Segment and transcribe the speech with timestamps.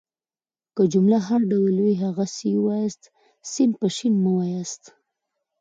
[0.75, 3.03] که جمله هر ډول وي هغسي يې وایاست.
[3.51, 4.83] س په ش مه واياست.